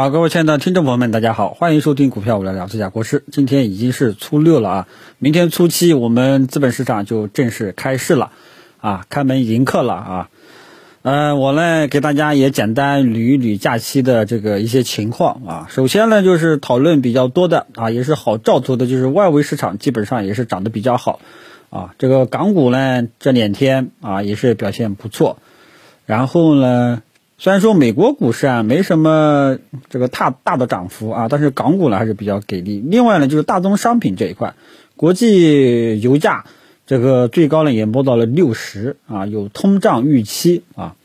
[0.00, 3.22] 好，各位亲爱的听众朋友们，大家好，欢迎收听股票我来聊，这家国师。
[3.30, 4.88] 今天已经是初六了啊，
[5.18, 8.32] 明天初七我们资本市场就正式开市了
[8.78, 10.30] 啊，开门迎客了啊。
[11.02, 15.66] 嗯，我呢给大家也简单捋一捋假期的这个一些情况啊。
[15.68, 21.20] 首先呢，就是讨论比较多的啊，也是好兆头的，就是外围市场基本上也是涨得比较好
[21.68, 21.94] 啊。
[21.98, 25.36] 这个港股呢这两天啊也是表现不错，
[26.06, 27.02] 然后呢。
[27.42, 29.56] 虽然说美国股市啊没什么
[29.88, 32.84] 这个大大的涨幅啊，但是港股呢还是比较给力。
[32.84, 34.52] 另外呢，就是大宗商品这一块，
[34.94, 36.44] 国际油价
[36.86, 40.96] 这个最高呢也摸到了六十啊，有通胀预期啊。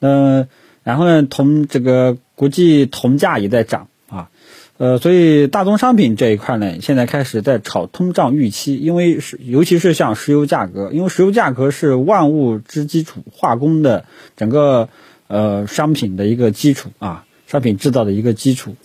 [0.00, 0.48] 嗯，
[0.82, 4.30] 然后呢，铜这个国际铜价也在涨啊，
[4.78, 14.88] 呃，所以大宗商品这一块呢，现在开始在炒通胀预期，因为是尤其是像石油价格，因为石油价格是万物之基础，化工的整个。
[15.26, 18.76] 呃，商品的一个基础啊，商品制造的一个基础，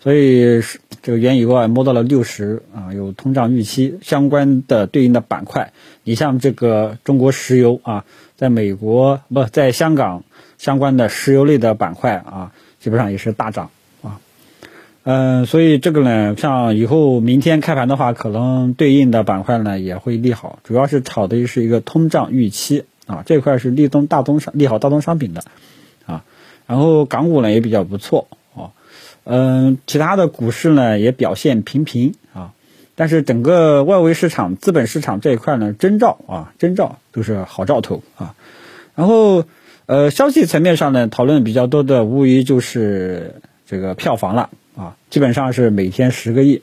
[0.00, 8.04] 所以是这个原油啊摸到了六十啊，有通胀预期相关的对应的板块，你像这个中国石油啊，
[8.36, 10.24] 在美国不在香港
[10.58, 13.70] 相关的石油类的板块啊，基本上也是大涨
[14.02, 14.18] 啊，
[15.04, 25.44] 嗯，所以这个呢，像以后明天开盘的话，可能对应的板块呢也会利好，主要是炒的是一个通胀预期啊，这块是利东大宗商利好大宗商品的。
[26.66, 28.74] 然后港股呢也比较不错啊，
[29.22, 32.54] 嗯，其他的股市呢也表现平平啊，
[32.96, 38.34] 但是整个外围市场、资本市场这一块呢，征兆啊，征兆都是好兆头啊。
[38.96, 39.44] 然后
[39.86, 46.62] 呃，消息层面上呢，讨论比较多的无疑就是这个票房了啊，基本上是每天十个亿，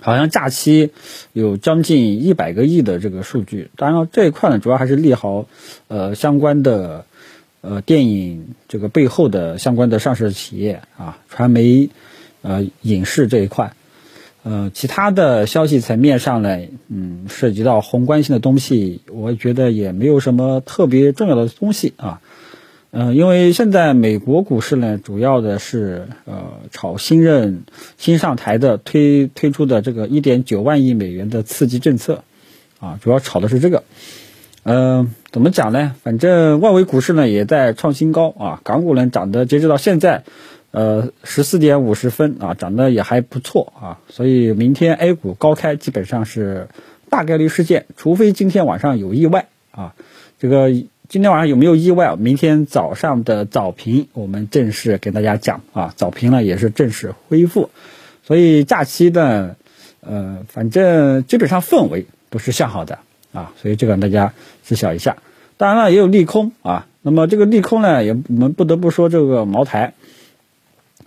[0.00, 0.92] 好像假期
[1.34, 3.70] 有将近一百个亿的这个数据。
[3.76, 5.44] 当然这一块呢，主要还是利好
[5.88, 7.04] 呃相关的。
[7.62, 11.90] 呃，电影这个背后的相关的上市企业啊，传媒、
[12.42, 13.74] 呃，影视这一块，
[14.42, 22.20] 呃，其他的消息层面上呢，嗯，涉及到宏观性的东西，我觉得也没有什么特别重要的东西啊，
[22.90, 27.62] 嗯，因为现在美国股市呢，主要的是呃，炒新任
[27.96, 32.24] 新上台的推推出的这个一点九万亿美元的刺激政策，
[32.80, 33.84] 啊，主要炒的是这个。
[34.64, 35.96] 嗯，怎么讲呢？
[36.02, 40.22] 反正外围股市呢也在创新高啊，港股呢涨得截止到现在，
[40.70, 43.98] 呃，十四点五十分啊，涨得也还不错啊。
[44.08, 46.68] 所以明天 A 股高开基本上是
[47.10, 49.94] 大概率事件，除非今天晚上有意外啊。
[50.38, 50.70] 这个
[51.08, 52.14] 今天晚上有没有意外？
[52.14, 57.70] 明天早上的早评我们正式给大家讲啊，早评呢也是正式恢复。
[58.24, 59.56] 所以假期呢，
[60.00, 63.00] 呃，反正基本上氛围都是向好的。
[63.32, 64.32] 啊，所以这个大家
[64.64, 65.16] 知晓一下。
[65.56, 66.86] 当然了，也有利空啊。
[67.02, 69.94] 那么这个利空呢，也我们不得不说这个茅台。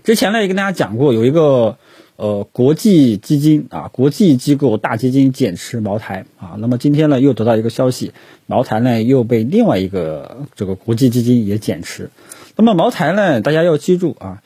[0.03, 1.77] 之前呢也跟大家讲过，有一个
[2.15, 6.55] 呃国际基金啊，国际机构大基金减持茅台啊。
[6.59, 8.11] 那么今天呢又得到一个消息，
[8.45, 12.09] 茅台呢又被另外一个这个国际基金也减持。
[12.55, 14.41] 那么茅台呢，大家要记住啊，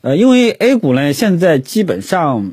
[0.00, 2.52] 呃，因为 A 股呢现在基本上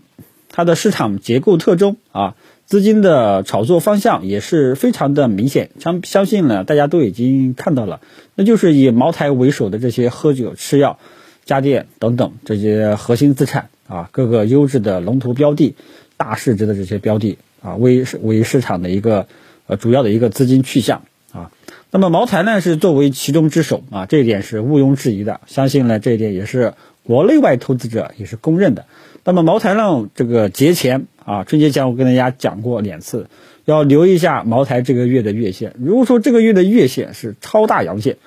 [0.49, 2.35] 它的市场结构特征啊。
[2.73, 8.01] 资金的炒作方向也是非常的明显，相相信呢，大家都已经看到了，
[8.33, 10.97] 那就是以茅台为首的这些喝酒、吃药、
[11.45, 15.75] 家电等等这些核心资产啊，各个优质的龙头标的、
[16.17, 19.27] 大市值的这些标的啊，为为市场的一个
[19.67, 21.51] 呃主要的一个资金去向啊。
[21.91, 26.73] 那么茅台呢是作为其中之首啊，这一点是毋庸置疑的，相信呢这一点也是
[27.03, 28.85] 国内外投资者也是公认的。
[29.23, 31.07] 那么茅台呢这个节前。
[31.25, 33.29] 啊，春节前我跟大家讲过两次，
[33.63, 35.73] 要留意一下茅台这个月的月线。
[35.79, 38.17] 如果说这个月的月线是超大阳线，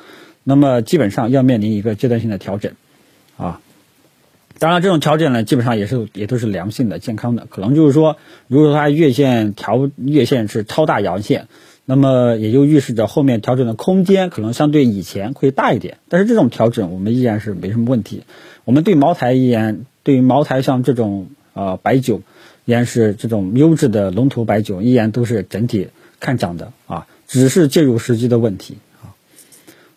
[0.45, 2.73] 那么基本上要面临一个阶段性的调整，
[3.37, 3.61] 啊，
[4.59, 7.47] 当然这种调整呢，基本上也是也都是良性的、健康的。
[7.51, 8.17] 可能就是说，
[8.49, 11.49] 如果说它月线调月线是超大阳线，
[11.87, 15.97] 那么也就预示着后面调整的空间可能相对以前会大一点。
[16.11, 18.25] 但是这种调整我们依然是没什么问题。
[18.65, 22.21] 我们对茅台依然对于茅台像这种啊白酒。
[22.69, 25.87] 依然是这种优质的龙头白酒，依然都是整体
[26.19, 29.15] 看涨的啊，只是介入时机的问题啊。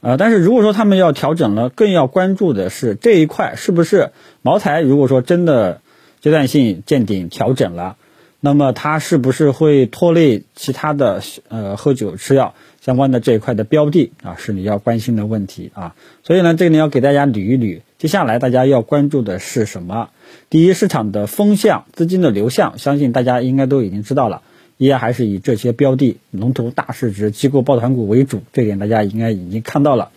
[0.02, 4.12] 呃，但是如果说他们要调整了，更要关注的是这一块是不是
[4.44, 4.82] 茅台？
[4.82, 5.82] 如果说真的
[6.22, 7.98] 阶段性见顶调整了，
[8.40, 14.36] 那么它是不是会拖累其他的呃喝酒吃药相关的这一块的标的啊？
[14.38, 15.96] 是你要关心的问题啊。
[16.24, 20.10] 所以呢，这里要给大家捋一捋，接下来大家要关注的是什么？
[20.50, 24.42] 第一，市场的风向、资金的流向，相信大家应该都已经知道了。
[24.78, 30.12] 依然还是以这些标的、龙头大市值、机构抱团股为主，这点大家应该已经看到了。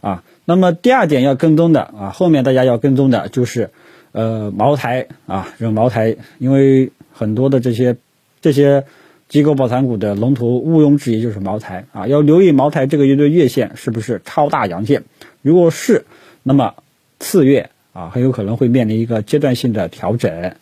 [0.00, 3.70] 啊，那么第二点要跟踪的啊，后面大家要跟踪的就是
[4.12, 7.96] 呃茅台啊，这个茅台，因为很多的这些
[8.42, 8.84] 这些
[9.28, 15.04] 机构抱团股的龙头毋庸置疑就是茅台啊，要留意茅台这个月的月线是不是超大阳线，
[15.40, 16.04] 如果是，
[16.42, 16.74] 那么
[17.18, 20.52] 次月啊很有可能会面临一个阶段性的调整。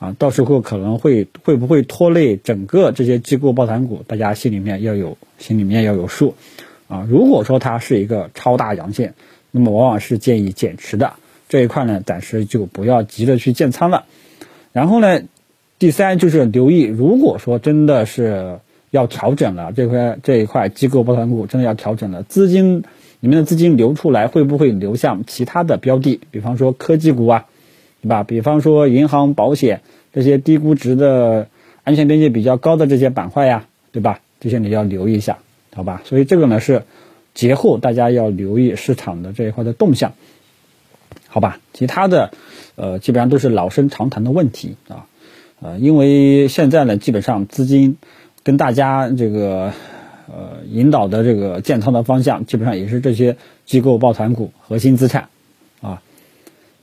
[0.00, 4.04] 啊，到时候可能会会不会拖累整个这些机构抱团股？
[4.06, 6.36] 大家心里面要有心里面要有数，
[6.86, 9.14] 啊，如果说它是一个超大阳线，
[9.50, 11.14] 那么往往是建议减持的
[11.48, 14.04] 这一块呢，暂时就不要急着去建仓了。
[14.72, 15.22] 然后呢，
[15.78, 18.58] 第三就是留意，如果说真的是
[18.90, 22.82] 要调整了，这块这一块机构抱团股真的要调整了，资金
[23.20, 26.20] 里面的资金流出来，会不会流向其他的标的？
[26.30, 27.46] 比方说科技股啊？
[28.00, 28.22] 对吧？
[28.22, 29.80] 比方说银行、保险
[30.12, 31.48] 这些低估值的、
[31.82, 34.20] 安全边界比较高的这些板块呀，对吧？
[34.40, 35.38] 这些你要留意一下，
[35.74, 36.02] 好吧？
[36.04, 36.84] 所以这个呢是
[37.34, 40.12] 节后大家要留意市场的这一块的动向，
[41.26, 41.58] 好吧？
[41.72, 42.30] 其他的
[42.76, 45.06] 呃基本上都是老生常谈的问题啊，
[45.60, 47.96] 呃，因为现在呢基本上资金
[48.42, 49.72] 跟大家这个
[50.28, 55.28] 呃引导的这个建仓的方向，基本上也是这些机构抱团股、核心资产。
[55.80, 56.02] 啊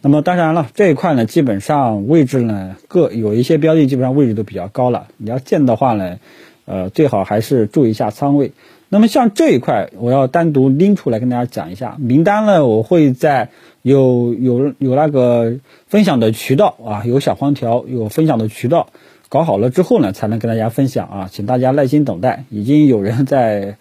[0.01, 5.07] 那么当然了，这一块呢，基本上位置呢各有一些标的，基本上位置都比较高了。
[5.17, 6.19] 你要建的话呢，
[6.65, 8.51] 呃，最好还是注意一下仓位。
[8.89, 13.49] 那么像这一块，我要单独拎出来跟大家讲一下名单呢，我会在
[13.81, 15.55] 有有有那个
[15.87, 18.87] 分享的渠道啊，有小黄条，有分享的渠道，
[19.27, 22.45] 搞好了之后呢，才能跟大家分享啊，请大家耐心等待。
[22.49, 23.77] 已经有人在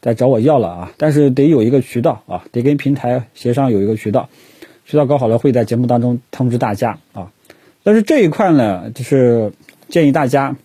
[0.00, 4.28] 在找我要了啊， 但是得有一个渠道啊，得跟平台协商有一个渠道。
[4.84, 7.30] 渠道搞好了，会在节目当中通知大家啊。
[7.84, 9.52] 但是这一块呢，就是
[9.88, 10.56] 建议大家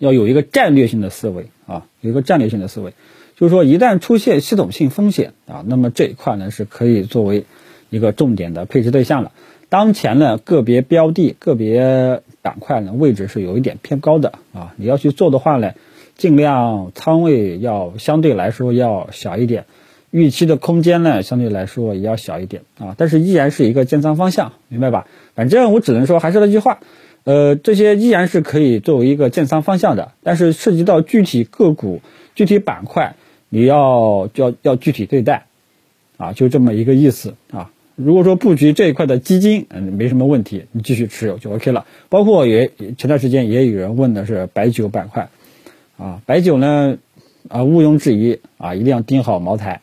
[0.00, 2.94] 要有一个战略性的思维啊，有一个战略性的思维，
[3.36, 7.44] 就是说一旦出现系统性风险啊，那么这一块呢是可以作为
[7.90, 9.30] 一个重点的配置对象了。
[9.68, 15.74] 当前呢，个别标的、个别板块呢位置是有一点偏高的啊，你要去做的话呢，
[16.16, 19.66] 尽量仓位要相对来说要小一点。
[20.10, 25.06] 预期的空间呢，相对来说也要小一点啊，但是依然是一个建仓方向，明白吧？
[25.36, 26.80] 反正我只能说还是那句话，
[27.24, 32.00] 呃，这些依然是可以作为一个建仓方向的，但是涉及到具体个股、
[32.34, 33.14] 具体板块，
[33.48, 35.46] 你要要要具体对待，
[36.16, 37.70] 啊，就这么一个意思啊。
[37.96, 41.86] 如果说布局这一块的基金，嗯，没什么问题，你继续持有就 OK 了。
[42.08, 45.28] 包括也前段时间也有人问的是白酒板块，
[45.98, 46.98] 啊，白酒呢，
[47.48, 49.80] 啊，毋庸置疑啊，一定要盯好茅台。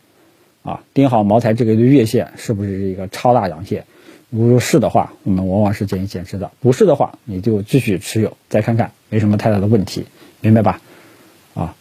[0.64, 3.86] 啊，盯好茅台这个月线是不是一个超大阳线？
[4.30, 10.06] 如果是的话，我们往往是建议减持的；不是的话，你就继续持有，再看看，没什么太大的问题，
[10.42, 10.82] 明白吧？
[11.54, 11.76] 啊，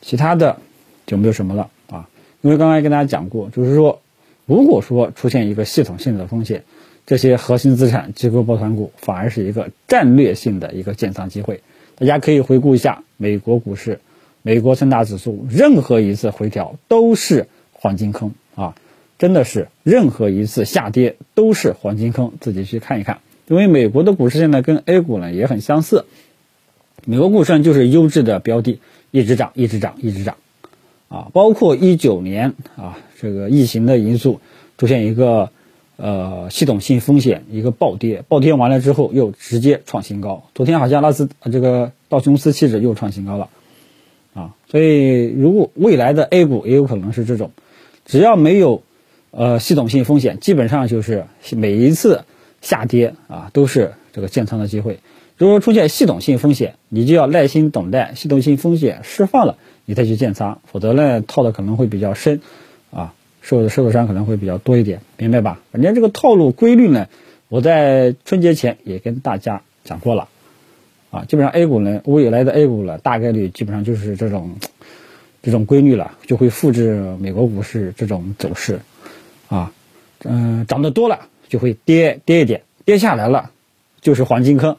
[0.00, 0.58] 其他的
[1.06, 2.08] 就没有什么了啊。
[2.40, 4.00] 因为刚才跟大家讲过，就是说，
[4.46, 6.64] 如果说出现一个系统性的风险，
[7.06, 11.62] 这些核心资产、机构抱团股反而是一个战略性的一个建仓机会。
[11.96, 14.00] 大家可以回顾一下美国股市、
[14.42, 17.48] 美国三大指数，任何一次回调都是。
[17.74, 18.76] 黄金坑啊，
[19.22, 23.20] 真的是任何一次下跌都是黄金坑，自己去看一看。
[23.46, 26.06] 因为美国的股市现在跟 A 股呢也很相似，
[27.06, 28.80] 美国股市就是优质的标的，
[29.12, 30.38] 一直涨，一直涨，一直涨，
[31.08, 34.40] 啊，包括一九年啊，这个疫情的因素
[34.76, 35.50] 出现一个
[35.98, 43.50] 呃系统性风险一个暴跌，暴跌完了之后又直接创新高，昨天好像纳斯这个道琼斯期指又创新高了，
[44.34, 47.52] 啊，所以如果未来的 A 股也有可能是这种。
[48.04, 48.82] 只要没有，
[49.32, 51.24] 呃，系统性风险，基本上就是
[51.56, 52.24] 每一次
[52.60, 55.00] 下跌啊，都是这个建仓的机会。
[55.38, 62.42] 如果出现系统性风险，你就要耐心等待系统性风险释放了，你再去建仓，否则呢，套的可能会比较深，
[62.90, 65.62] 啊，受的受的伤可能会比较多一点，明白吧？
[65.72, 67.08] 反正这个套路规律呢，
[67.48, 70.28] 我在春节前也跟大家讲过了，
[71.10, 74.56] 啊，基本上 A 股呢，未来的 A 股呢，大概率基本上就是这种。
[75.44, 78.78] 这种规律了，就会复制美国股市这种走势，
[79.52, 79.72] 啊，
[80.24, 83.50] 嗯，涨得多了就会跌跌一点，跌下来了
[84.00, 84.76] 就是黄金坑，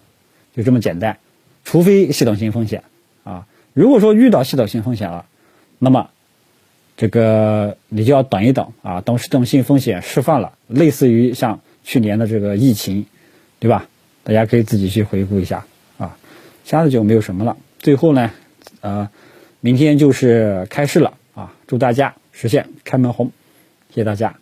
[0.55, 1.17] 就这么简单。
[1.63, 2.83] 除非系统性风险
[3.23, 5.25] 啊，如果说遇到系统性风险了，
[5.79, 6.09] 那么
[6.97, 13.05] 这个你就要等一等啊，等系统性风险释放了，类似于像去年的这个疫情，
[13.59, 13.87] 对吧？
[14.23, 15.65] 大家可以自己去回顾一下
[15.97, 16.17] 啊，
[16.65, 17.57] 其他的就没有什么了。
[17.79, 18.31] 最后呢，
[18.81, 19.09] 呃。
[19.65, 21.53] 明天就是开市了啊！
[21.67, 23.31] 祝大家实现开门红，
[23.91, 24.35] 谢谢大家。